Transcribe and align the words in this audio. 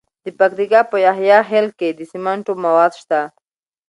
د 0.25 0.27
پکتیکا 0.39 0.81
په 0.91 0.97
یحیی 1.05 1.39
خیل 1.49 1.67
کې 1.79 1.89
د 1.93 1.99
سمنټو 2.11 2.53
مواد 2.63 2.91
شته. 3.01 3.21